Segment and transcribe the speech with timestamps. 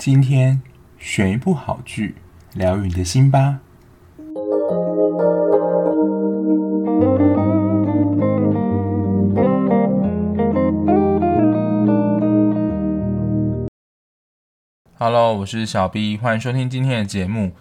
[0.00, 0.62] 今天
[0.98, 2.14] 选一部好剧，
[2.54, 3.60] 疗愈你的心吧。
[14.94, 17.52] Hello，我是小 B，欢迎收听今天的节目。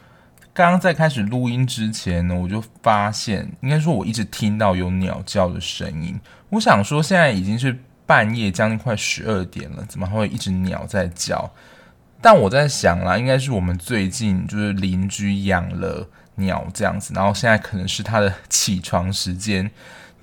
[0.53, 6.17] 刚刚在开始录音之前呢，我就发现，应该说我一直听到有鸟叫的声音。
[6.51, 11.51] 我想说，现在已经是半夜，将近快十二点了，怎么会一直鸟在叫？
[12.21, 19.69] 但我在想啦，应该是我们最近就是邻居养了鸟这样子，然后现在可能是它的起床时间。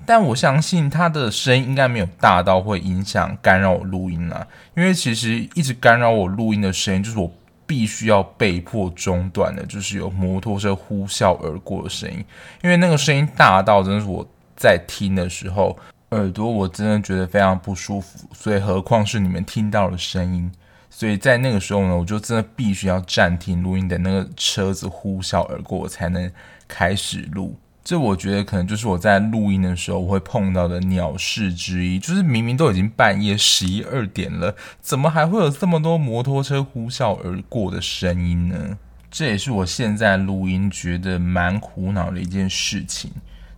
[0.05, 7.29] 但我相信它的声音应该没有大到会影响干扰我录音啦，因为其实一直干扰我录音的声音，就是我
[7.65, 12.23] 必须要被迫中断的，就是有摩托车呼啸而过的声音，
[12.61, 14.25] 因为那个声音大到真的是我
[14.55, 15.77] 在听的时候
[16.11, 20.49] 耳朵我真的觉得非常不舒服，所以何况是你们听到的声音。
[20.89, 26.31] 所以在那个时候呢，我就真的必须要暂停录音，等那个车子呼啸而过，我才能
[26.67, 27.57] 开始录。
[27.83, 38.77] 这我觉得可能就是我在录音的时候我会碰到的鸟事之一，就是明明都已经半夜十一二点了，怎么还会有这么多摩托车呼啸而过的声音呢？
[39.09, 43.11] 这也是我现在录音觉得蛮苦恼的一件事情。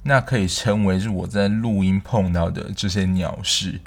[0.04, 3.82] 那可以称为是我在录音碰到的这些鸟事。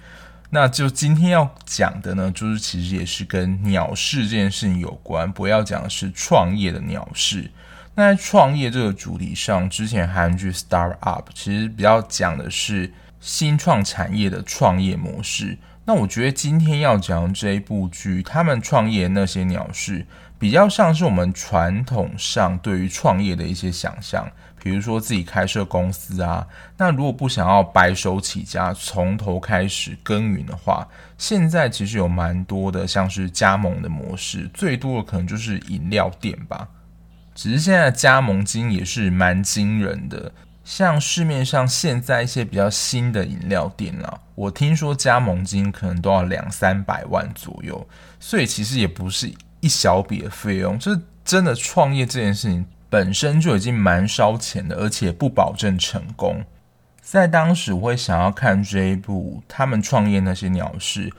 [0.55, 7.50] 那就今天要讲的呢，就是其实也是跟鸟事这件事情有关，不要讲是创业的鸟事。
[7.95, 15.56] 那在创业这个主题上，之前韩剧《Start Up》其实比较讲的是新创产业的创业模式。
[15.86, 20.06] 那我觉得今天要讲这一部剧，他们创业那些鸟事，
[20.39, 24.30] 比较像是我们传统上对于创业的一些想象。
[24.62, 26.46] 比如说自己开设公司啊，
[26.77, 30.86] 那如果不想要白手起家，从头开始耕耘的话，
[31.18, 36.68] 现在其实有蛮多的，像是加盟的模式，最多的可能就是饮料店吧。
[37.34, 40.30] 只是现在加盟金也是蛮惊人的，
[40.64, 47.84] 像市面上现在一些比较新的饮料店啊，我听说加盟金可能都要两三百万左右，
[48.20, 52.64] 所以其实也不是一小笔的费用，就是真的创业这件事情。
[52.92, 56.45] 本身就已经蛮烧钱的，而且不保证成功。
[57.01, 61.11] 在当时，我会想要看这一部他们创业那些鸟事，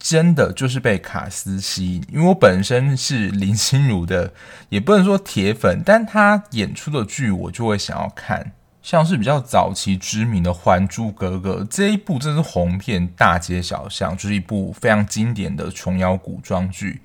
[0.00, 2.04] 真的就是被卡司吸引。
[2.12, 4.32] 因为我本身是林心如的，
[4.68, 8.50] 也不能说铁粉，但他演出的剧我就会想要看。
[8.82, 17.00] 像是比较早期知名的《还珠格格》这一部，真是红遍大街小巷，就是一部非常经典的琼瑶古装剧。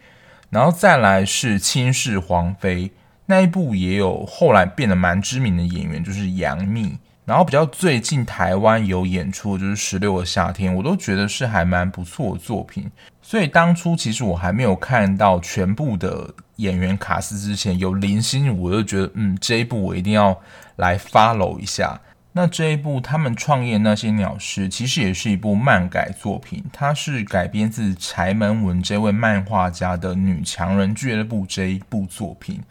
[0.49, 2.87] 然后再来是《倾世皇妃》。
[3.27, 6.97] 那一部也有后来变得蛮知名的演员，就是杨幂。
[7.25, 12.89] 然后比较最近台湾有演出就是《十六个夏天》，我都觉得是还蛮不错的作品。
[13.21, 20.39] 所以当初其实我还没有看到全部的演员卡司之前，有林心如，我就觉得嗯，这一部我一定要
[20.77, 21.99] 来 follow 一下。
[22.31, 32.61] 那这一部他们创业那些鸟事，其实也是一部漫改作品，它是改编自柴门文这位漫画家的《女强人俱乐部》这一部作品。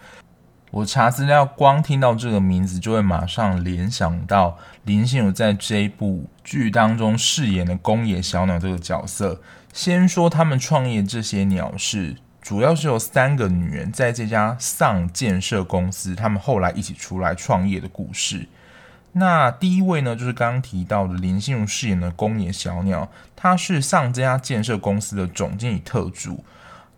[0.76, 9.40] 我查资料，光听到这个名字就会马上联想到林心如在这一部剧当中饰演的宫野小鸟这个角色。
[9.72, 18.46] 先说他们创业这些鸟事，主要是有三个女人在这家丧建设公司，他们后来一起出来创业的故事。
[19.12, 26.44] 那第一位呢，就是刚刚提到的林心如饰演的宫野小鸟，她是丧这家建设公司的总经理特助，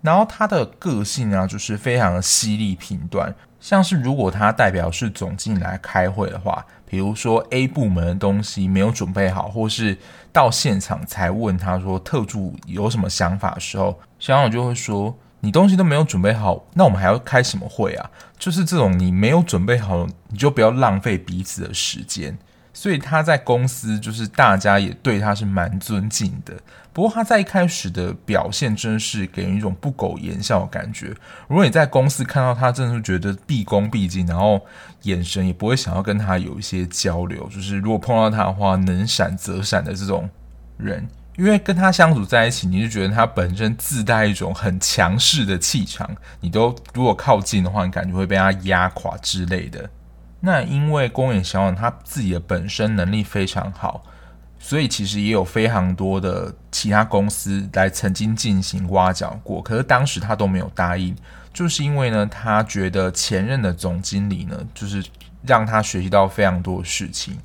[0.03, 3.33] 然后她的个性啊，就是非常的犀利平断。
[3.69, 9.95] 像是如果他代表是总经理来开会的话，比如说 A 部门的东西没有准备好，或是
[10.33, 22.39] 到现场才问他说特助有什么想法的时候，小鸟就会说：“你东西都没有准备好，那我们还要开什么会啊？”就是这种你没有准备好，你就不要浪费彼此的时间。
[22.79, 26.55] 所以他在公司就是大家也对他是蛮尊敬的。
[26.93, 31.09] 不过他在一开始的表现真是给人一种不苟言笑的感觉。
[31.49, 34.65] 如果你在公司看到他，真的是觉得毕恭毕敬，然后
[35.03, 37.49] 眼神也不会想要跟他有一些交流。
[37.53, 40.31] 就是如果碰到他的话，能闪则闪的这种
[40.77, 41.05] 人，
[41.37, 46.09] 因为跟他相处在一起，你就觉得他本身自带一种很强势的气场，
[46.41, 49.91] 你都如果靠近的话，你感觉会被他压垮之类的。
[50.41, 54.05] 那因为公演小鸟他自己的本身能力非常好，
[54.59, 61.17] 所以其实也有非常多的其他公司来曾经进行挖角过，可是当时他都没有答应，
[61.53, 65.05] 就是因为呢，他觉得前任的总经理呢，就是
[65.45, 67.37] 让他学习到非常多的事情，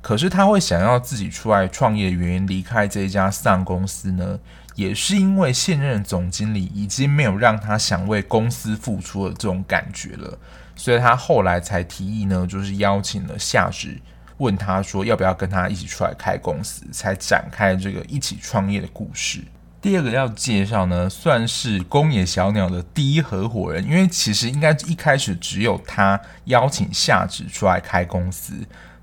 [0.00, 4.38] 可是他会想要自己出来创业的原因，离开这一家丧公司呢，
[4.74, 10.38] 也是因为现任总经理已经没有让他想为公司付出的这种感觉了，
[10.80, 14.00] 所以他后来才提议呢，就是邀请了夏芷，
[14.38, 19.42] 问他说要不要跟他一起出来开公司，才展开这个一起创业的故事。
[19.82, 28.54] 第二个要介绍呢，算是宫野小鸟的第一合伙人，因为其实应该一开始只有他邀请夏芷出来开公司，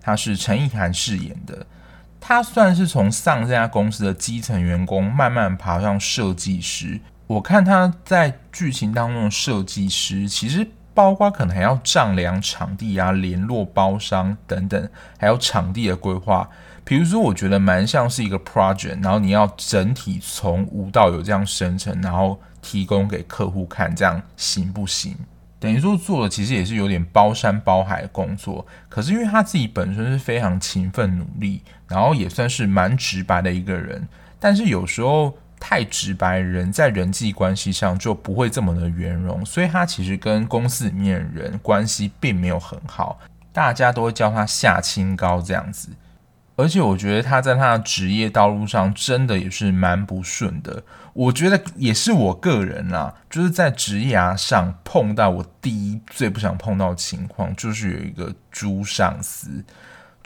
[0.01, 1.63] 他是陈意涵饰演的，
[2.19, 6.99] 他算是从上这家公司的基层员工慢慢爬上设计师。
[7.27, 10.65] 我看他在剧情当中的设计师，其实
[10.97, 14.89] 包括可能还要丈量场地啊、联络包商等等，
[15.19, 16.49] 还有场地的规划。
[16.83, 25.15] 比如说，我觉得蛮像是一个 project，然后你要整体从无到有这样生成，然后提供给客户看，这样行不行？
[25.59, 28.65] 等于说做的其实也是有点包山包海的工作。
[28.89, 34.07] 可是因为他自己本身是非常勤奋努力，然后也算是蛮直白的一个人。
[34.39, 43.19] 但是有时候太直白人在人际关系上就不会这么的圆融，所以他其实跟公司里面人关系并没有很好，
[43.51, 45.89] 大家都会叫他夏清高这样子。
[46.55, 50.83] 而且我觉得他在他的职业道路上真的也是蛮不顺的。
[51.13, 59.63] 我觉得也是我个人啦，就是在职涯上碰到我第一最不想碰到的情况，就是有一个猪上司，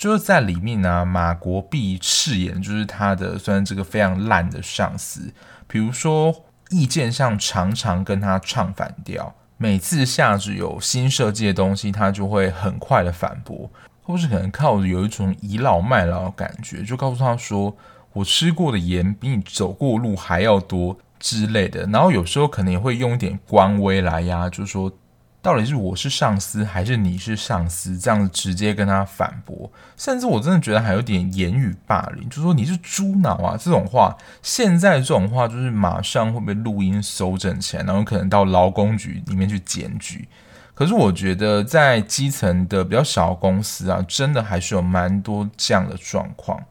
[0.01, 5.31] 就是在里面呢、啊，马国毕饰演就是他的算是这个非常烂的上司。
[5.67, 6.33] 比如说
[6.71, 13.69] 意见上常常跟他唱反调，每次夏芷有新设计的东西，他就会很快的反驳。
[14.01, 17.77] 或是可能靠着有一种倚老卖老的感觉，就告诉他说
[18.13, 24.91] ：“我吃过的盐比你走过路还要多之类的。”然后有时候可能也会用一点官威来压，就是说
[25.41, 29.71] 到底是我是上司还是你是上司，这样子直接跟他反驳。
[29.97, 34.15] 甚至我真的觉得还有点言语霸凌，就说你是猪脑啊这种话。
[34.43, 40.27] 现在这种话就是马上会被录音收整起来，然后可能到劳工局里面去检举。
[40.75, 46.63] 可是我觉得，在基层的比较小公司啊，真的还是有蛮多这样的状况。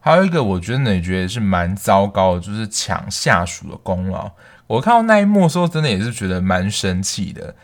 [0.00, 4.30] 还有一个，我觉得也觉得是蛮糟糕的，就是抢下属的功劳。
[4.66, 7.54] 我看到那一幕的时候，真的也是觉得蛮生气的。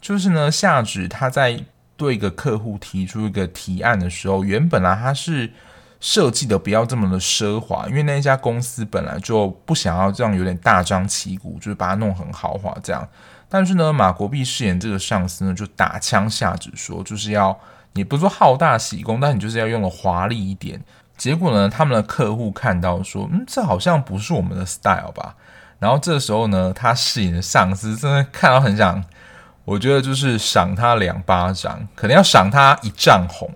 [0.00, 1.60] 就是呢，下旨他在
[1.96, 5.52] 对一个客户提出一个提案的时候，原本啊他是
[6.00, 13.06] 设计的不要这么的奢华，因为那家公司本来就不想要这样有点大张旗鼓，就是把它弄很豪华这样。
[13.48, 17.58] 但是呢，马国碧饰演这个上司呢，就打枪下旨说，就是要
[17.94, 20.80] 你不是说好大喜功，但你就是要用的华丽一点。
[21.16, 25.34] 结果呢，他们的客户看到说，嗯，这好像不是我们的 style 吧？
[25.80, 29.02] 然后这时候呢，他饰演的上司真的看到很想，
[29.68, 33.50] 我觉得就是赏他两巴掌，可能要赏他一丈红。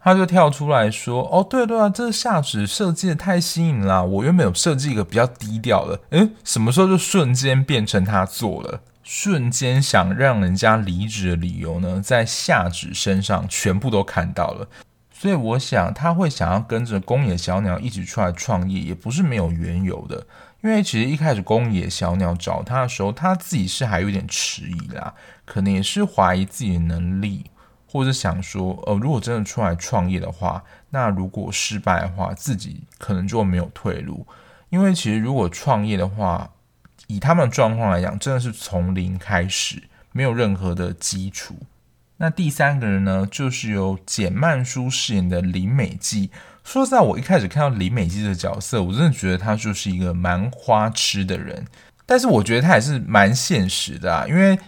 [0.00, 8.80] 他就跳出来说，哦，对对啊，这个夏芷设计的太新颖了，我原本有设计一个比较低调的，诶，什么时候就瞬间变成他做了？
[9.02, 14.68] 瞬间想让人家离职的理由呢，在下旨身上全部都看到了，
[15.12, 20.24] 所以我想他会想要跟着宫野小鸟一起出来创业，也不是没有缘由的。
[20.64, 25.12] 因为其实一开始宫野小鸟找他的时候，他自己是还有点迟疑啦，
[25.44, 27.44] 可能也是怀疑自己的能力，
[27.86, 34.26] 或者想说，呃，如果真的出来创业的话，那如果失败的话，自己可能就没有退路。
[34.70, 36.50] 因为其实如果创业的话，
[37.08, 39.82] 以他们的状况来讲，真的是从零开始，
[40.12, 41.54] 没有任何的基础。
[42.16, 46.30] 那第三个人呢，就是由简曼书饰演的林美纪。
[46.64, 51.64] 说实在，我一开始看到李美姬的角色，我真的觉得她就是一个蛮花痴的人。
[52.06, 54.58] 但是我觉得她也是蛮现实的啊，因为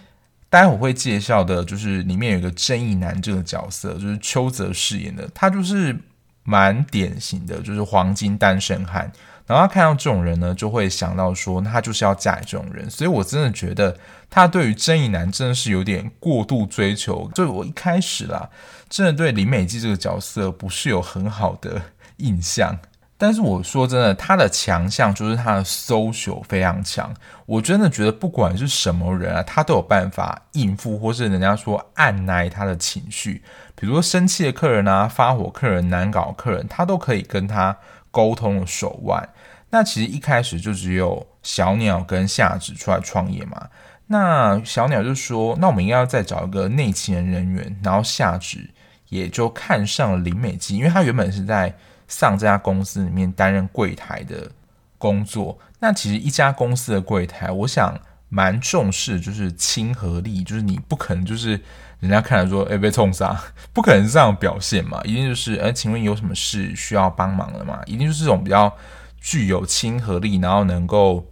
[0.49, 5.97] 待会我会介绍的，就是里面有一个正义男这个角色，就是邱泽饰演的，他就是
[6.43, 9.11] 蛮典型的，就是黄金单身汉。
[9.47, 12.89] 然后他看到这种人呢，就会想到说，他就是要嫁给这种人。
[12.89, 13.97] 所以我真的觉得
[14.29, 17.31] 他对于正义男真的是有点过度追求。
[17.33, 18.49] 就我一开始啦，
[18.89, 21.81] 真的对林美姬这个角色不是有很好的
[22.17, 22.77] 印象。
[23.19, 27.11] 但是我说真的，他的强项就是他的 social 非常强。
[27.45, 33.41] 我真的觉得不管是什么人啊，他都有办法应付，或是人家说按捺他的情绪。
[33.75, 37.75] 比如说生气的客人啊，发火客人、难搞客人，他都可以跟他。
[38.17, 39.29] 沟通的手腕，
[39.69, 43.69] 那其实一开始就只有小鸟跟夏芷出来创业嘛。
[44.07, 48.71] 那小鸟就说：“那我们应该要再找一个内勤人员。”然后夏芷
[49.09, 51.71] 也就看上了林美纪，因为他原本是在
[52.07, 54.51] 上这家公司里面担任柜台的
[54.97, 55.59] 工作。
[55.77, 57.95] 那其实一家公司的柜台，我想
[58.29, 61.61] 蛮重视就是亲和力，就是你不可能就是。
[61.99, 63.35] 人家看来说，哎、被冲杀，
[63.73, 67.81] 不可能是这样表现嘛，一定就是，哎、请问有什么事需要帮忙的嘛？
[67.85, 68.71] 一定就是这种比较
[69.19, 71.25] 具有亲和力，然后能够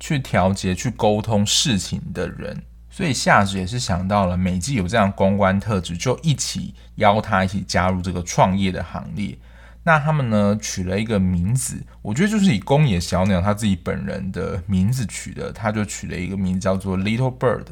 [0.00, 2.62] 去调节、去沟通事情的人。
[2.88, 9.36] 所以夏芷也是想到了美纪有这样公关特质，就一起邀他一起加入这个创业的行列。
[9.82, 17.66] 那他们呢，取了一个名字，我觉得就是以宫野小鸟他自己本人的名字取的，他就取了一个名字叫做 Little Bird。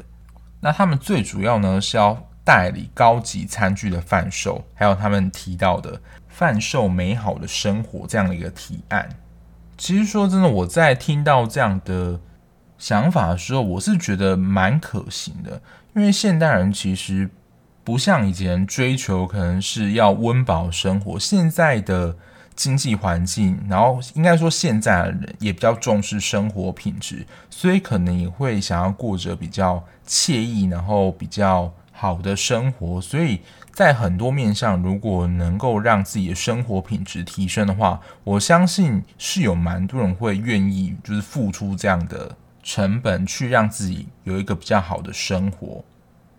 [0.61, 5.99] 那他们最主要呢是要代理高级餐具的贩售，还有他们提到的
[6.29, 9.09] 贩售美好的生活这样的一个提案。
[9.77, 12.17] 其实说真的，我在听到这样的
[12.77, 15.61] 想法的时候，我是觉得蛮可行的，
[15.93, 17.29] 因为现代人其实。
[17.85, 22.17] 不像以前追求可能是要温饱生活，现在的
[22.55, 33.01] 经济环境，然后应该说现在的人也比较重视生活品质，所以可能也会想要过着比较惬意，然后比较好的生活。
[33.01, 45.83] 所以在很多面上，如果能够让自己的生活品质提升的话，我相信是有蛮多人会愿意就是付出这样的成本，去让自己有一个比较好的生活。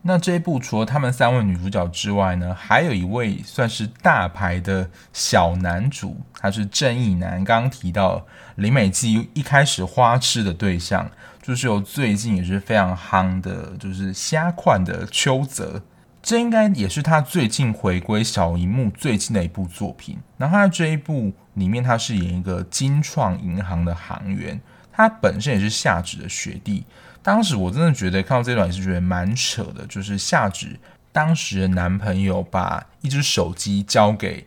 [0.09, 7.43] 那这一部除了他们三位女主角之外呢，还有一位算是大牌的小男主，他是正义男。
[7.43, 11.11] 刚刚提到林美姬一开始花痴的对象，
[11.47, 15.81] 就是有最近也是非常夯的，就是虾款的邱泽。
[16.21, 20.19] 这应该也是他最近回归小荧幕最近的一部作品。
[20.37, 24.61] 然后他在这一部里面，他饰演一个金创银行的行员，
[24.93, 26.85] 他本身也是夏芷的学弟。
[27.23, 30.77] 当时我真的觉得看到这段也是觉得蛮扯的，就是夏芷
[31.13, 34.45] 当时的男朋友把一只手机交给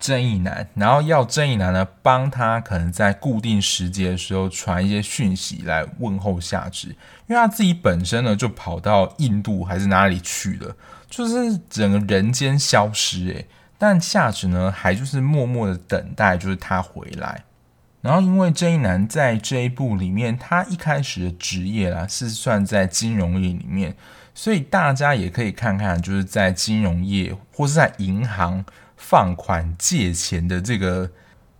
[0.00, 6.96] 正义男，然后要正义男呢帮他可能在固定时节的时候传一些讯息来问候夏芷，因
[7.28, 10.74] 为他自己本身呢就跑到印度还是哪里去了，
[11.08, 17.44] 就是整个人间消失诶，但夏芷呢还就是默默的等待，就是他回来。
[18.02, 23.94] 然后，因为正义男在这一部里面，他一开始的职业啦是算在金融业里面，
[24.34, 28.64] 所以大家也可以看看，就是在金融业或是在银行
[29.00, 31.10] 放款借钱的这个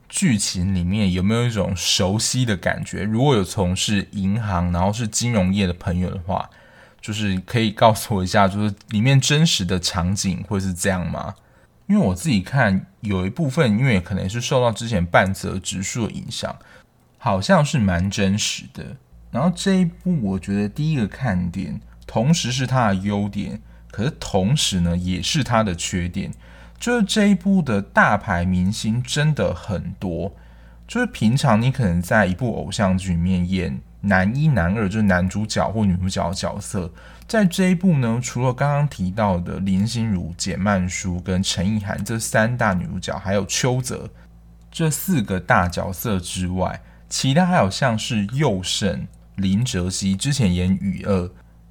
[0.08, 3.02] 剧情里面，有没有一种熟悉的感觉？
[3.02, 6.48] 如果有从事银行然后是金融业的朋友的话，
[7.00, 11.34] 就是可以告诉我一下，就是里面真实的场景会是这样吗？
[11.86, 16.56] 因为我自己看有一部分，因为可能是受到之前半泽直树的影响，
[17.18, 18.96] 好像是蛮真实的。
[19.32, 26.30] 然后这一部，我觉得第一个看点，同时是它的优点，可是同时呢，也是它的缺点。
[26.80, 30.34] 就是这一部的大牌明星真的很多，
[30.88, 36.90] 就是平常你可能在一部偶像剧里面演男一、男二，就是男主角或女主角的角色。
[37.28, 44.08] 在这一部呢，除了刚刚提到的林心如、简曼书跟陈意涵这三大女主角，还有邱泽
[44.70, 49.06] 这四个大角色之外，其他还有像是宥胜、
[49.36, 51.24] 林哲熹之前演《雨二》、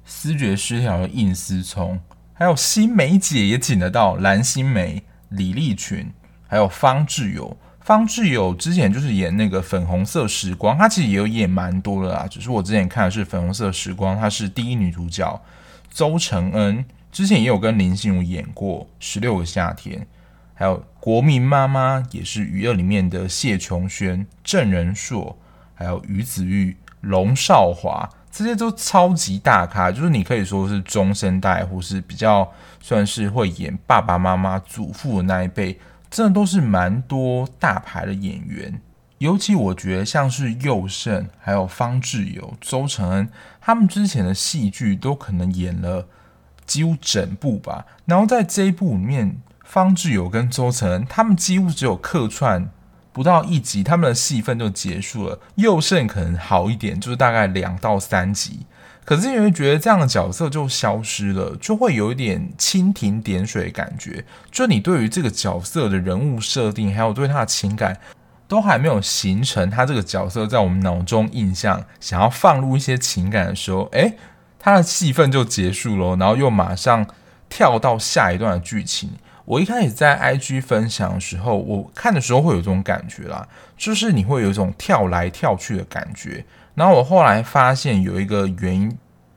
[0.04, 2.00] 思觉失调的应思聪，
[2.40, 6.10] 还有新梅姐也请得到蓝心湄、李丽群，
[6.48, 7.54] 还有方志友。
[7.82, 12.26] 方志友之前就是演那个粉红色时光，他其实也有演蛮多的啦。
[12.30, 15.38] 只是我之前看的是粉红色时光，她是第一女主角。
[15.90, 16.82] 邹承恩
[17.12, 20.00] 之前也有跟林心如演过《十六个夏天》，
[20.54, 25.36] 还有国民妈妈也是《娱乐》里面的谢琼轩、郑仁硕，
[25.74, 35.78] 还有于子玉、龙少华，这些都超级大咖，就是你可以说是中生代，或是比较算是会演爸爸妈妈、祖父的那一辈。
[36.10, 38.80] 真的都是蛮多大牌的演员，
[39.18, 43.28] 尤其我觉得像是佑胜、还有方志友、周承恩，
[43.60, 46.08] 他们之前的戏剧都可能演了
[46.66, 47.86] 几乎整部吧。
[48.06, 52.68] 然后在这一部里面，方志友跟周承恩他们几乎只有客串
[53.12, 55.38] 不到一集，他们的戏份就结束了。
[55.56, 58.66] 宥胜可能好一点，就是大概两到三集。
[59.04, 64.24] 可是你会觉得这样的角色就消失了，就会有一点蜻蜓点水的感觉。
[64.52, 67.98] 就你对于这个角色的人物设定，还有对他的情感，
[68.46, 74.16] 都还没有形成，他这个角色在我们脑中印象，想要放入一些情感的时候，诶，
[74.60, 77.04] 他的戏份就结束了，然后又马上
[77.48, 79.10] 跳到下一段的剧情。
[79.50, 86.44] 我一开始在 IG 分享的时候，我看的时候会有这种感觉啦，就是你会有一种跳来跳去的感觉。
[86.76, 88.96] 然后我后来发现有一个原因，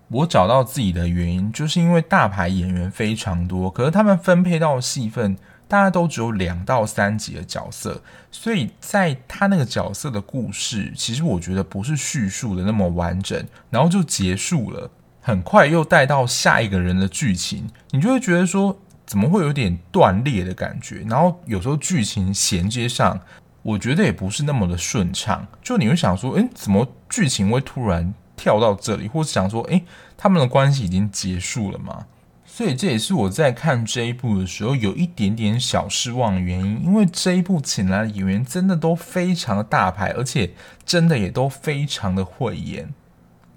[0.09, 5.35] 我找到自己的原因，就是因为大牌演员非常多，可是他们分配到的戏份，
[5.67, 14.91] 大家都只有两到三集的角色，所以在他那个角色的故事，其实我觉得不是叙述的那么完整，然后就结束了，
[15.21, 21.05] 很快又带到下一个人的剧情，你就会觉得说，怎么会有点断裂的感觉？
[21.09, 23.19] 然后有时候剧情衔接上。
[23.65, 25.47] 我觉得也不是那么的顺畅。
[25.61, 29.07] 就你会想说，诶，怎么剧情会突然跳到这里？
[29.07, 29.85] 或是想说，诶，
[30.17, 32.05] 他们的关系已经结束了吗？
[32.45, 40.51] 所以这也是我在看这一部的时候有一点点小失望的原因，因为这一部请来的演员真的都非常的大牌，而且
[40.85, 42.93] 真的也都非常的会演。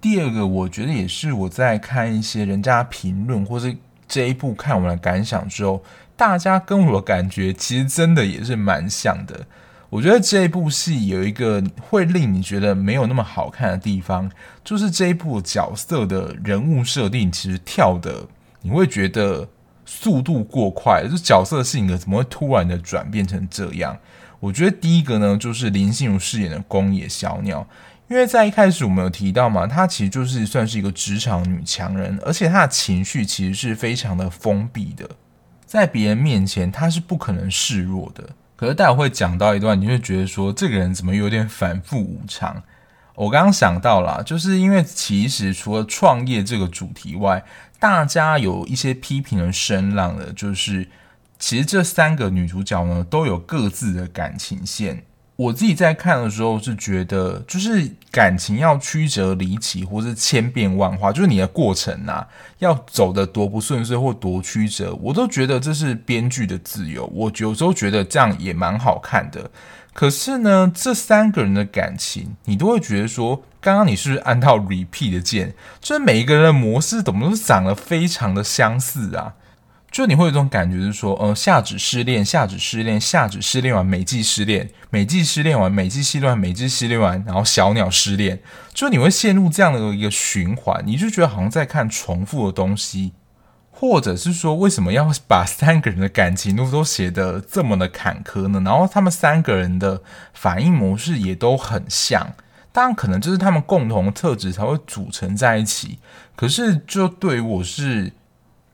[0.00, 3.76] 第二个，我觉得也是我在看一些人家评论或是
[4.08, 5.82] 这一部看完的感想之后，
[6.16, 9.46] 大家跟我的感觉其实真的也是蛮像的。
[9.88, 14.30] 我觉得这一部戏有一个会令你觉得没有那么好看的地方，
[14.64, 18.26] 就是这一部角色的人物设定其实跳的。
[18.62, 19.48] 你会觉得
[19.84, 23.96] 速度过快，这角色的性格怎么会突然的转变成这样？
[24.40, 27.66] 我觉得第一个呢，就是林心如饰演的宫野小鸟，
[28.08, 35.10] 因为在一开始我们有提到嘛，她其实就是算是一个职场女强人，而且她的情绪其实是非常的封闭的，
[35.64, 38.30] 在别人面前她是不可能示弱的。
[38.54, 42.62] 可是待会会讲到一段，你会觉得说这个人怎么有点反复无常？
[43.14, 47.44] 我刚刚想到了，就是因为其实除了创业这个主题外，
[47.80, 50.88] 大家有一些批评的声浪的，就是
[51.38, 55.02] 其实这三个女主角呢都有各自的感情线。
[55.36, 62.26] 我自己在看的时候是觉得，就是感情要曲折离奇，或是千变万化，就是你的过程啊，
[62.58, 67.04] 要走得多不顺遂或多曲折，我都觉得这是编剧的自由。
[67.12, 69.50] 我有时候觉得这样也蛮好看的。
[69.92, 75.54] 可是呢，这三个人的感情，你都会觉得说，刚刚你是不是按到 repeat 的键？
[75.80, 79.34] 就是每一个人的模式怎么都长得非常的相似啊？
[79.90, 88.40] 就你会有一种感觉，是说，呃，夏芷失恋，夏芷失恋，夏芷失恋完，美纪失恋，美纪失恋完，美纪失恋完，美纪失恋完，然后小鸟失恋，
[88.74, 93.12] 就你会陷入这样的一个循环，你就觉得好像在看重复的东西。
[93.78, 98.62] 或者是说，为什么要把三个人的感情路都写得这么的坎坷呢？
[98.64, 100.02] 然后他们三个人的
[100.32, 102.32] 反应模式也都很像，
[102.72, 105.98] 当然可能就是他们共同的特质才会组成在一起。
[106.34, 108.10] 可是，就对于我是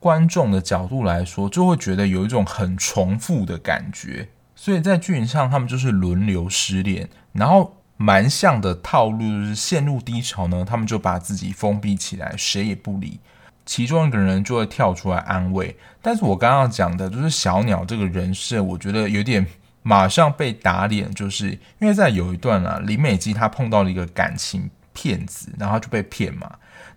[0.03, 4.27] 观众的角度来说，就会觉得有一种很重复的感觉。
[4.53, 13.21] 所以在剧情上，他们就是轮流失恋，然后蛮像的套路就是陷入低潮呢，他们就把自己封闭起来，谁也不理。
[13.65, 19.47] 其中一个人就会跳出来安慰，但是我刚刚讲的就是小鸟这个人设，我觉得有点
[19.83, 26.49] 马上被打脸，就是因为在有一段啊，林美姬她碰到了一个感情骗子，然后就被骗嘛，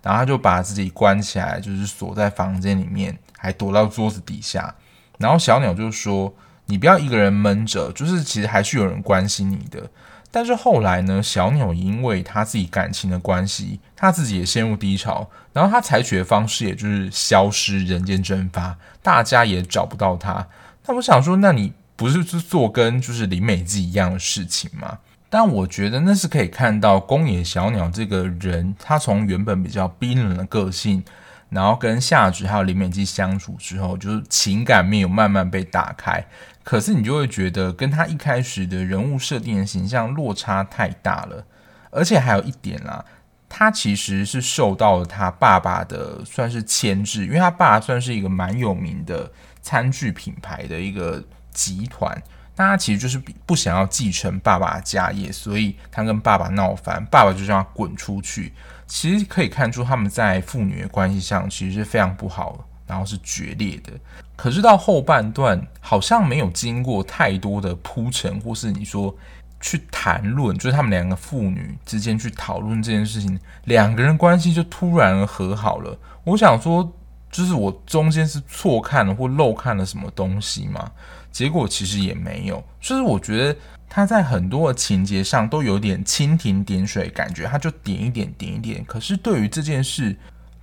[0.02, 4.74] 然后他就把自己关起来，就是锁在房间里面，还躲到桌子底下，
[5.18, 6.34] 然后小鸟就说
[6.66, 9.90] ：“你不要一个人闷着，就是其实还是有人关心你的。”
[10.30, 20.46] 但是后来呢，小鸟因为他自己感情的关系，他自己也陷入低潮，然后他采取的方式也就是消失、人间蒸发，大家也找不到他。
[20.84, 24.98] 那我想说，那你不是是做跟就是林美姬一样的事情吗？
[25.28, 31.02] 但我觉得那是可以看到宫野小鸟这个人，他从原本比较冰冷的个性，
[31.50, 36.24] 然后跟夏芷还有林美姬相处之后，就是情感面有慢慢被打开。
[36.62, 41.44] 可是你就会觉得跟他一开始的人物设定的形象落差太大了，
[41.90, 43.04] 而且还有一点啦，
[43.48, 49.30] 他其实是受到了他爸爸的算是牵制，因为他爸算是一个蛮有名的
[49.62, 52.20] 餐具品牌的一个集团，
[52.56, 58.52] 那他其实就是不想要继承爸爸的家业，所以他跟爸爸闹翻，爸爸就让他滚出去。
[58.86, 62.64] 其实可以看出他们在父女的关系上其实是非常不好的。
[62.88, 63.90] 然后是决裂的，
[64.36, 69.12] 可是到后半段好像没有经过太多的铺陈，或是你说
[69.60, 75.98] 去谈论，就是他们两个父女之间去讨论这件事情，两个人关系就突然和好了。
[76.22, 76.88] 我想说，
[77.28, 80.92] 就是我中间是错看了或漏看了什么东西嘛？
[81.36, 83.56] 结果其实也没有，就是我觉得
[83.90, 90.16] 他在很多的情节上都有点蜻蜓点水感觉，他就点一点点一点，可是对于这件事。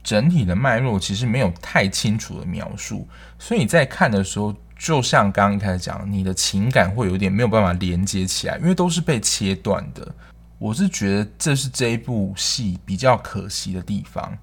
[0.03, 3.07] 整体的脉络其实没有太清楚的描述，
[3.39, 10.05] 所以你在看的时候，就像刚刚开始讲，你的情感会有点没有办法连接起来，因为都是被切断的。
[10.59, 14.37] 我是觉得这是这一部戏比较可惜的地方。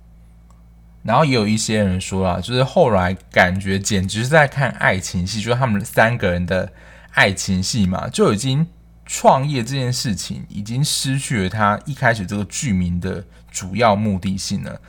[1.02, 6.70] 然后也有一些人说啦，就是后来感觉简直是在看爱情戏，就是他们三个人的
[7.14, 8.66] 爱情戏嘛，就已经
[9.06, 14.80] 创业这件事情已经失去了他一开始这个剧名的主要目的性了。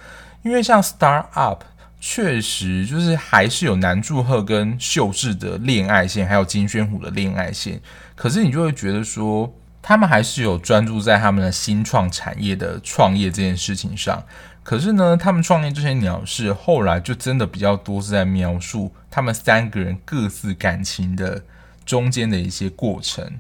[0.43, 1.63] 因为像《Start Up》
[1.99, 7.81] 确实就是还是有南柱赫跟秀智的恋爱线，还有金宣虎的恋爱线。
[8.15, 14.23] 可是你就会觉得说，他们还是有专注在他们的新创产业的创业这件事情上。
[14.63, 21.43] 可是呢，他们创业这些鸟事，后来就真的比较多是在描述他们三个人各自感情的
[21.83, 23.39] 中间的一些过程。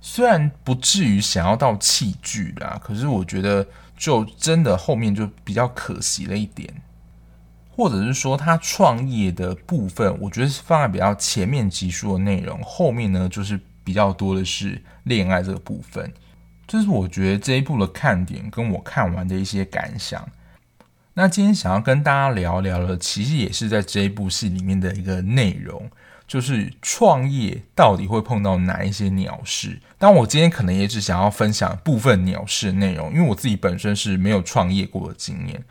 [0.00, 3.66] 虽然不至于想要到弃剧啦，可是我觉得
[3.98, 6.72] 就真的后面就比较可惜了一点，
[7.76, 16.10] 或者是说他创业的部分，我觉得是放在比较前面集数的内容，后面呢就是比较多的是恋爱这个部分，
[16.66, 20.26] 这是我觉得这一部的看点跟我看完的一些感想。
[21.14, 25.90] 那今天想要跟大家聊聊的，其实也是在这一部戏里面的一个内容。
[26.26, 29.80] 就是创业到底会碰到哪一些鸟事？
[29.98, 35.64] 但我今天可能也只想要分享部分鸟事的内容，因为我自己本身是没有创业过的经验，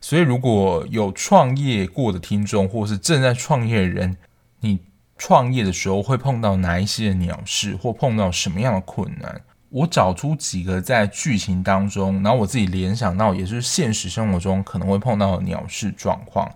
[0.00, 4.16] 所以如果有创业过的听众，或是正在创业的人，
[4.60, 4.78] 你
[5.18, 9.42] 创业的时候会碰到哪一些鸟事，或碰到什么样的困难？
[9.68, 16.50] 我找出几个在剧情当中，然后我自己联想到，也是现实生活中可能会碰到的鸟事状况。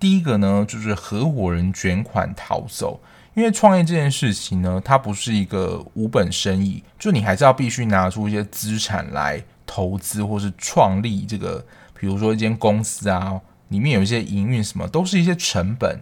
[0.00, 3.00] 第一个呢，就是合伙人卷款逃走。
[3.34, 16.00] 因为创业这件事情呢，它不是一个无本生意，就你还是要必须拿出一些资产来投资，或是创立这个，比如说一间公司啊，里面有一些营运什么，都是一些成本。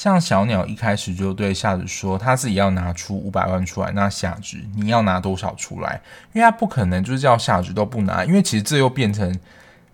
[0.00, 6.00] 像小鸟一开始就对夏子说，他自己要拿出五百万出来，那夏子你要拿多少出来？
[6.32, 9.38] 因为他不可能就是叫夏子都不拿，因为其实这又变成。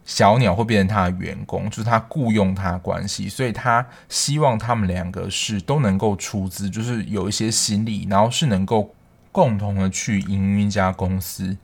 [0.05, 8.95] 小鸟会变成他的员工，就是他雇佣他关系，所以他希望他们两个是都能够出资，就是有一些心力，然后是能够
[9.33, 11.57] 共同的去营运一家公司。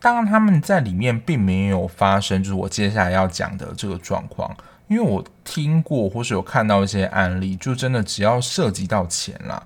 [0.00, 4.56] 当然，他们在里面并没有发生，就是我接下来要讲的这个状况，
[4.90, 9.62] 因为我听过或是有看到一些案例，就真的只要涉及到钱啦。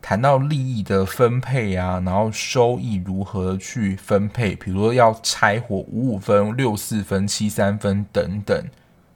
[0.00, 8.64] 谈到利益的分配啊，然后收益如何去分配，比如说要拆伙五五分、六四分、七三分等等，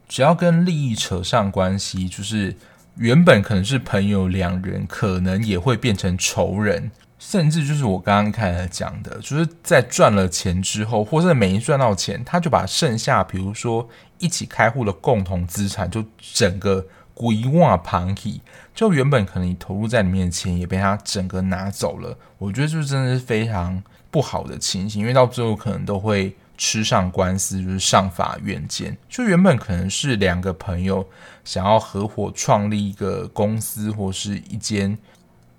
[0.07, 2.55] 只要跟利益扯上关系，就是
[2.97, 16.87] 原本可能是朋友两人，可能也会变成仇人，甚至就是我刚刚开始讲的，就是在赚了钱之后，或者没赚到钱，他就把剩下，比如说一起开户的共同资产，就整个。
[17.19, 18.41] 规划旁体，
[18.73, 28.97] 就原本可能你投入在里面的钱也被他整个拿走了，我觉得就真的是非常不好的情形，因为到最后可能都会吃上官司，就是上法院见。
[29.09, 31.05] 就原本可能是两个朋友
[31.45, 34.97] 想要合伙创立一个公司或是一间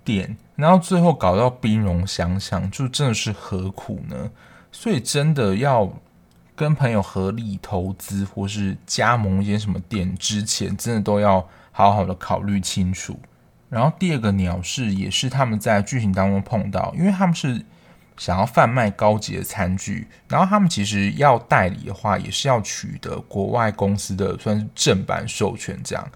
[0.04, 4.30] 店，然后最后搞到兵戎相向，就真的是何苦呢？
[4.70, 5.92] 所以真的要。
[6.56, 13.18] 跟朋友合力投资，或是加盟一间什么店之前，真的都要好好的考虑清楚。
[13.70, 17.64] 然后第二个鸟事也是他们在剧情当中碰到，因为他们是
[18.18, 26.06] 想要贩卖高级的餐具，然后他们其实要代理的话，也是要取得国外公司的算是正版授权这样。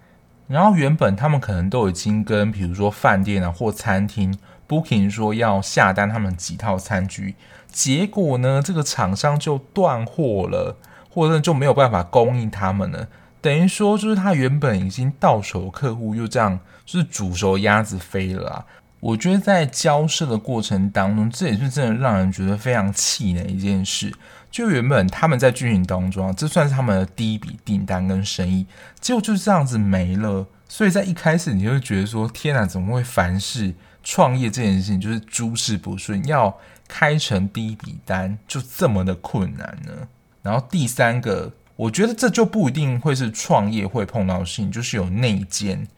[0.47, 4.37] 然后原本他们可能都已经跟比如说饭店啊或餐厅
[4.69, 7.35] booking 说要下单他们几套餐具。
[7.69, 10.77] 结果呢，这个厂商就断货了，
[11.11, 13.09] 或者就没有办法供应他们了。
[13.41, 18.65] 等于说，就是他原本已经到手客户，又这样就是煮熟鸭子飞了啊。
[19.01, 24.11] 我觉得在交涉的过程当中，这也是真的让人觉得非常气馁一件事。
[24.55, 28.65] 就原本他们在剧情当中，这算是他们的第一笔订单跟生意，
[29.01, 30.47] 结果就是这样子没了。
[30.69, 40.07] 所以在一开始你就会觉得说：天哪，怎么会凡事创业这件事情就是诸事不顺，要开成第一笔单就这么的困难呢？
[40.43, 45.89] 然后第三个，我觉得这就不一定会是创业会碰到的事情，就是有内奸。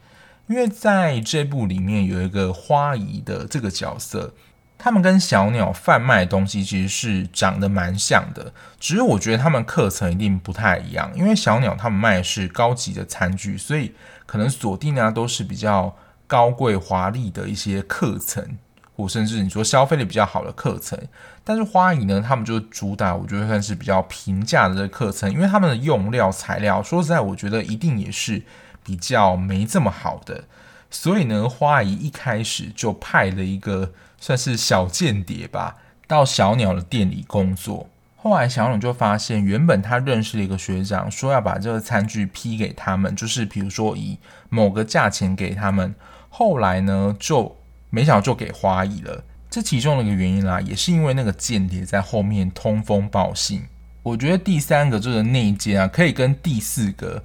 [0.47, 4.33] 因为在这部里面有一个花姨的这个角色，
[4.77, 11.11] 他们跟小鸟贩卖的东西其实是长得蛮像的，只是我觉得他们课程一定不太一样。
[11.15, 13.93] 因为小鸟他们卖的是高级的餐具，所以
[14.25, 15.95] 可能锁定的都是比较
[16.27, 18.57] 高贵华丽的一些课程。
[18.95, 20.99] 或甚至你说消费力比较好的课程，
[21.43, 28.41] 但是花姨呢，他们就主打，我觉得算是比较平价的这个课程，因为他们的用料材料，说实在，我觉得一定也是
[28.83, 30.45] 比较没这么好的。
[30.89, 35.77] 所以呢，花姨一开始就派了一个算是小间谍吧，
[36.07, 37.89] 到小鸟的店里工作。
[38.15, 44.17] 后来小鸟就发现，原本他认识的一个学长说要把这个餐具批给他们，就是比如说以
[44.49, 45.93] 某个价钱给他们。
[46.29, 47.55] 后来呢，就
[47.89, 53.63] 没想就给花姨了，这其中的一个原因啦，也是因为那个间谍在后面通风报信。
[54.03, 57.23] 我觉得第三个这个内奸啊，可以跟第四个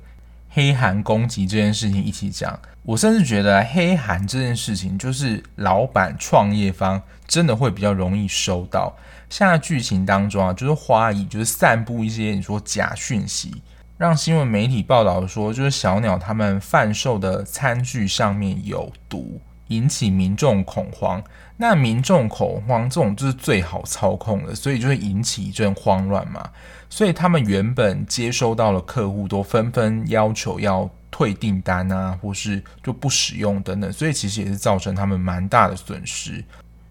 [0.53, 2.59] 黑函攻击这件事情一起讲。
[2.83, 8.95] 我甚至觉得黑函这件事情，就是老板创业方真的会比较容易收到。
[9.31, 13.63] 现在剧情当中啊，就是花姨就是散布一些你说假讯息，
[13.97, 19.41] 让新闻媒体报道说，就是小鸟他们贩售的餐具上面有毒。
[19.69, 21.23] 引起民众恐慌。
[21.63, 26.51] 那民众恐慌这种就是最好操控的，所以就会引起一阵慌乱嘛。
[26.91, 36.45] 所以他们原本接收到的客户都纷纷要求要退订单啊，或是就不使用等等，所以其实也是造成他们蛮大的损失。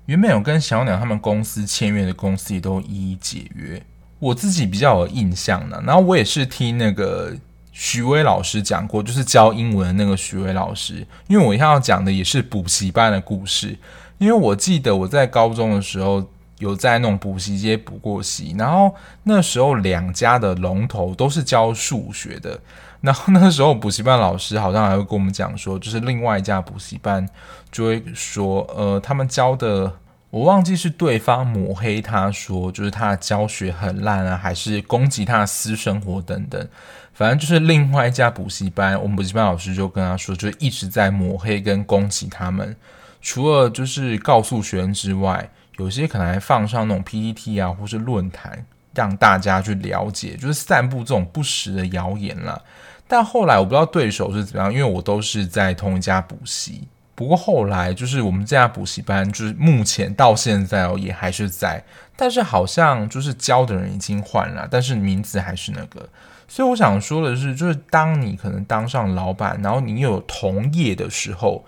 [0.06, 3.84] 原本有跟小鸟他们公司签约的公司也都一一解约。
[4.20, 7.36] 我自己比较有印象的，然后我也是听那个
[7.74, 13.78] 徐威老师讲过，就是教英文的那个徐威老师，因为我一要讲的也是补习班的故事。
[14.22, 16.24] 因为我记得我在高中的时候
[16.60, 22.60] 有在那种补习街补过习，然后那时候两家的龙头都是教数学的，
[23.02, 27.28] 然后那个时候补习班老师好像还会跟我们讲说，就是另外一家补习班
[27.72, 29.92] 就会说，呃，他们教的
[30.30, 36.68] 我忘记是对方抹黑他说，就是他的教学很烂啊，还是攻击他的私生活等等，
[37.12, 42.76] 反正就是另外一家补习班，我们补习班老师就跟他说，就一直在抹黑跟攻击他们。
[43.22, 52.62] 除了就是告诉学生之外，有些可能还放上那种 PPT 啊，或是论坛，让大家去了解，就是散布这种不实的谣言啦。
[53.08, 56.88] 但后来我不知道对手是怎么样，因为我都是在同一家补习。
[57.14, 61.84] 不过后来就是我们这家补习班，就是目前到现在哦也还是在，
[62.16, 66.08] 但是好像就是教的人已经换了，但是名字还是那个。
[66.48, 71.64] 所以我想说的是，就是当你可能当上老板，然后你有同业的时候。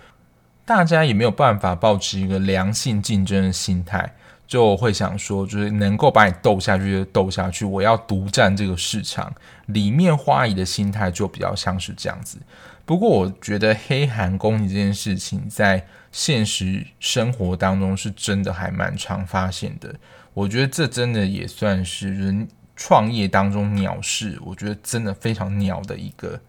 [0.66, 4.14] 大家也没有办法保持一个良性竞争的心态，
[4.48, 9.34] 就会想说，就是能够把你斗下去就斗下去，我要独占这个市场。
[9.68, 12.38] 里面花艺的心态就比较像是这样子。
[12.86, 19.94] 不过，我觉得黑函攻击这件事情在现实生活当中是真的还蛮常发现的。
[20.34, 26.40] 我觉得这真的也算是人创业当中鸟事，我觉得真的非常鸟的一个。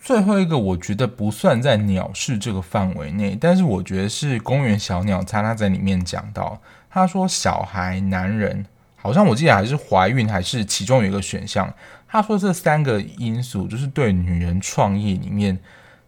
[0.00, 6.58] 最后一个，我觉得不算在鸟事这个范围内，但是我觉得是公园小鸟他他在里面讲到，
[6.88, 8.64] 他说小孩、男人，
[8.96, 11.72] 好像我记得还是怀孕，还是其中有一个选项。
[12.08, 15.58] 他说这三个因素就是对女人创业里面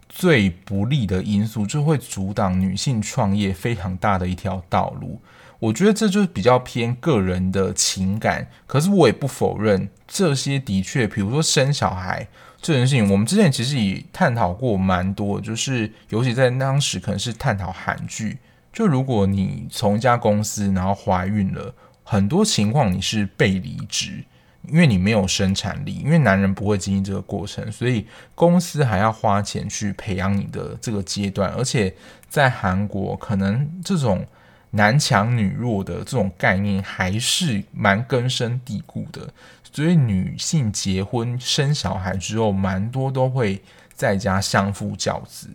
[0.08, 5.20] 最不利的因素，就会阻挡女性创业非常大的一条道路。
[5.58, 12.28] 我觉得这就是比较偏个人的情感，可是我也不否认这些的确，比如说生小孩。
[12.62, 18.38] 这件事情，我们之前其实也探讨过蛮多，就是尤其在当时可能是探讨韩剧。
[18.72, 24.22] 就如果你从一家公司然后怀孕了，很多情况你是被离职，
[24.68, 31.50] 因为你没有生产力，因为男人不会经历这个过程，所以公司还要花钱去培养你的这个阶段。
[31.52, 31.92] 而且
[32.28, 34.24] 在韩国，可能这种
[34.70, 39.32] 男强女弱的这种概念还是蛮根深蒂固的。
[39.72, 43.62] 所以女性结婚生小孩之后，蛮多都会
[43.94, 45.48] 在家相夫教子。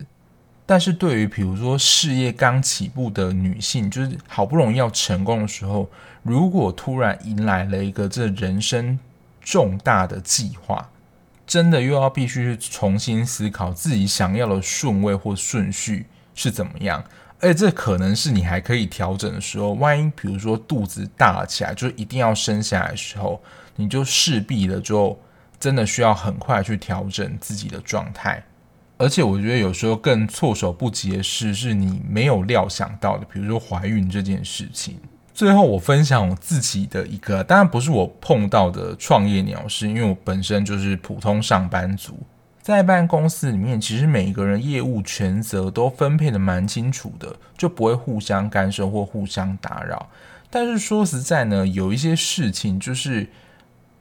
[0.66, 5.90] 但是对于比如说事业刚起步的女性，就是好不容易要成功的时候，
[6.24, 8.98] 如果突然迎来了一个这人生
[9.42, 10.90] 重大的计划，
[11.46, 17.04] 真的又要必须重新思考自己想要的顺位或顺序是怎么样。
[17.40, 23.42] 而且这可能是你还可以调整的时候，万一比如说肚子大起来，就一定要生下来的时候。
[23.78, 25.20] 你就势必的就
[25.60, 28.42] 真的需要很快去调整自己的状态，
[28.98, 34.98] 而且我觉得有时候更措手不及的事是你没有料想到的，比如说怀孕这件事情。
[35.34, 42.18] 最后我分享我自己的一个，当然不是我碰到的创业鸟事，因为我本身就是普通上班族，
[42.74, 50.10] 在办公司里面，其实每一个人业务权责都分配得蛮清楚的，就不会互相干涉或互相打扰。
[50.50, 53.28] 但是说实在呢，有一些事情就是。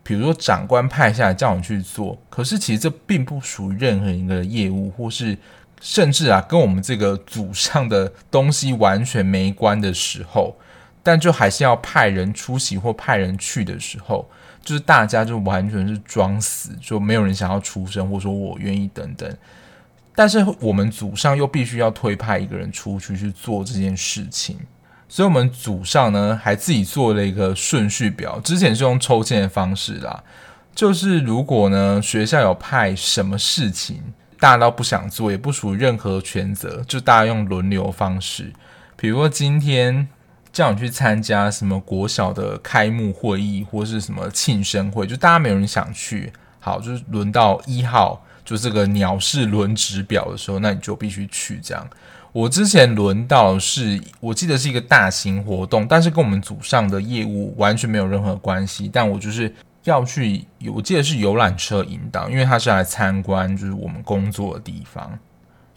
[0.06, 5.38] 比如说，长官派下来叫你去做，可是其实这并不属于任何一个业务，或是
[5.80, 10.54] 甚至啊，跟我们这个组上的东西完全没关的时候，
[11.04, 14.28] 但就还是要派人出席或派人去的时候，
[14.60, 19.32] 就是大家就完全是装死，就没有人想要出声，或者说我愿意等等。
[20.16, 24.58] 但是我们组上又必须要推派一个人出去去做这件事情。
[25.06, 28.40] 所以，我们组上呢还自己做了一个顺序表。
[28.40, 30.24] 之前是用抽签的方式啦，
[30.74, 34.02] 就是如果呢学校有派什么事情，
[34.40, 38.52] 大家都不想做，也不属于任何权责，就大家用轮流方式。
[38.96, 40.08] 比如说今天
[40.54, 51.84] 叫你去参加什么国小的开幕会议，或是什么庆生会，就大家没有人想去，好，就是轮到一号，就这个鸟式轮值表的时候，那你就必须去这样。
[52.30, 58.88] 我之前轮到是，我记得是一个大型活动，但是跟我们组上的业务完全没有任何关系。
[58.92, 65.18] 但我就是要去，我记得是游览车引导，因为他是来参观，就是我们工作的地方。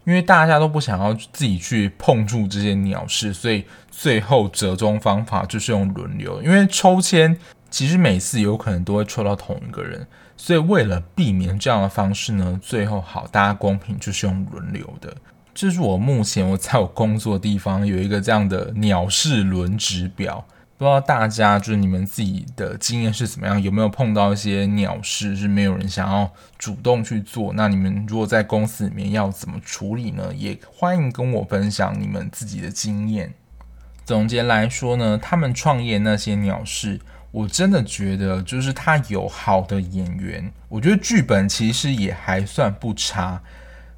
[0.08, 6.42] 因为大家都不想要自己去碰触这些鸟事，所以最后折中方法就是用轮流。
[6.42, 7.38] 因为抽签
[7.70, 15.14] 其实每次有可能都会抽到同一个人，所以为了避免这样的方式呢，最后好大家公平就是用轮流的。
[15.54, 23.60] 这是我目前我在我工作的地方有一个这样的鸟事轮值表，不知道大家就是你们自己的经验是怎么样？
[23.60, 27.52] 有没有碰到一些鸟事是没有人想要主动去做？
[27.54, 30.32] 那你们如果在公司里面要怎么处理呢？
[30.36, 33.34] 也欢迎跟我分享你们自己的经验。
[34.06, 37.00] 总结来说呢，他们创业那些鸟事，
[37.32, 43.42] 我真的觉得就是他有好的演员，我觉得剧本其实也还算不差。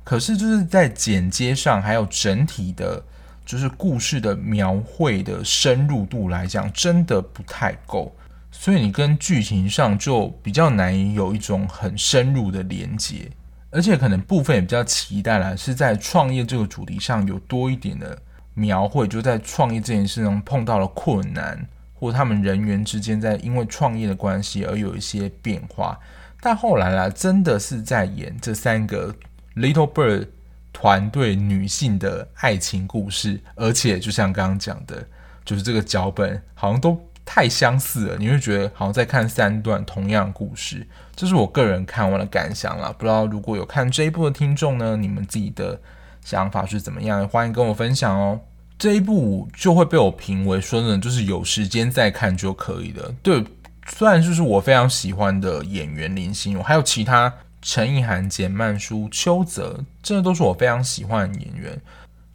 [0.06, 3.04] 可是就是在剪接上，还有整体的，
[3.50, 8.16] 就是故事的描绘的深入度来讲，真的不太够。
[8.52, 13.28] 所以你跟剧情上就比较难以有一种很深入的连接，
[13.72, 18.16] 而且可能部分也比较期待啦，是在创业这个主题上有多一点的
[18.54, 26.00] 描绘，就在创业这件事中碰到了困难，或他们人员之间在因为创业的关系而有一些变化。
[26.40, 29.16] 但后来啦，真的是在演这三个。
[29.56, 30.28] Little Bird
[30.72, 35.06] 团队女性的爱情故事，而且就像刚刚讲的，
[35.44, 40.88] 就是这个脚本好像都太相似了，你会觉得好像在看三段同样故事。
[41.16, 45.80] 这是我个人看完的感想啦，不知道如果有看这一部的听众呢，你们自己的
[46.24, 47.28] 想法是怎么样？
[47.28, 48.40] 欢迎跟我分享哦。
[48.78, 53.14] 这一部就会被我评为说呢，就是有时间再看就可以了。
[53.22, 53.44] 对，
[53.88, 57.34] 虽然就是我非常喜欢的演员林心如，还有其他。
[57.62, 61.80] 陈意涵、简曼书、邱泽，这都是我非常喜欢的演员。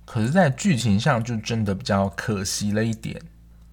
[0.04, 3.20] 可是，在剧情上就真的比较可惜了一点。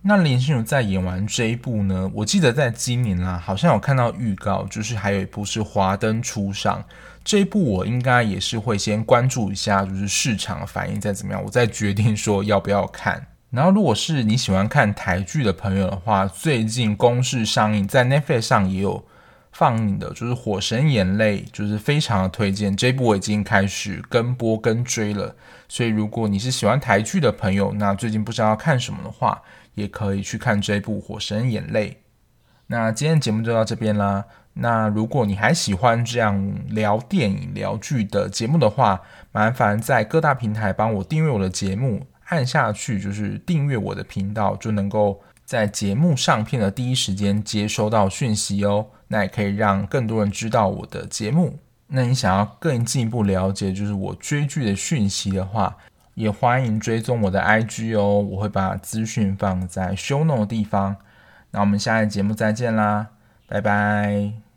[0.02, 2.10] 那林心如在演完这一部呢？
[2.16, 6.80] 我记得在今年啦，好像有看到预告，就是还有一部是《华灯初上》。
[7.24, 13.28] 这一部我应该也是会先关注一下，就是市场反应再怎么样，我再决定说要不要看。
[13.52, 19.06] 然后，如果是你喜欢看台剧的朋友的话，最近公视上映，在 Netflix 上也有。
[19.52, 22.76] 放映的就是《火神眼泪》，就是非常的推荐。
[22.76, 25.36] 这部我已经开始跟播跟追了，
[25.68, 29.42] 所以如果你是喜欢台剧的朋友，那最近不知道要看什么的话，
[29.76, 31.90] 也可以去看这部《火神眼泪》。
[32.68, 34.26] 那今天节目就到这边啦。
[34.54, 48.88] 那如果你还喜欢这样聊电影、聊剧的节目的话，麻烦在各大平台帮我订阅我的节目，按下去就是订阅我的频道，就能够在节目上片的第一时间接收到讯息哦。
[49.12, 51.60] 那也可以让更多人知道我的节目。
[51.88, 55.76] 那你想要更进一步了解，就是我追剧的讯息的话，
[56.16, 58.22] 也欢迎追踪我的 IG 哦。
[58.22, 60.96] 我会把资讯放在 show No 的地方。
[61.52, 63.08] 那我们下一节目再见啦，
[63.46, 64.51] 拜拜。